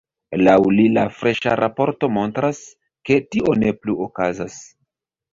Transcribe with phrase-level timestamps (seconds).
[0.45, 2.61] Laŭ li la freŝa raporto montras,
[3.09, 4.57] ke tio ne plu okazas.